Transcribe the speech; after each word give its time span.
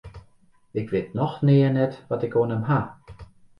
Ik 0.79 0.87
wit 0.93 1.13
noch 1.17 1.35
nea 1.47 1.69
net 1.75 1.93
wat 2.09 2.23
ik 2.27 2.35
oan 2.39 2.53
him 2.55 2.65
haw. 2.69 2.85